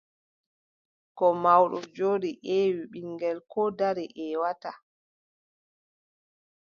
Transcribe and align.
Ko 1.17 1.25
mawɗo 1.43 1.77
jooɗi 1.95 2.29
ƴeewi, 2.45 2.81
ɓiŋngel 2.91 3.37
darii 3.77 4.13
ƴeewataa. 4.15 4.77